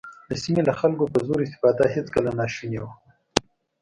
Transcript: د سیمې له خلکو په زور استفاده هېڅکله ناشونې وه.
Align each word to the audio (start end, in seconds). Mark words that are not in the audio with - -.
د 0.29 0.31
سیمې 0.43 0.61
له 0.69 0.73
خلکو 0.79 1.03
په 1.13 1.19
زور 1.27 1.39
استفاده 1.43 1.85
هېڅکله 1.95 2.29
ناشونې 2.39 2.79
وه. 2.83 2.91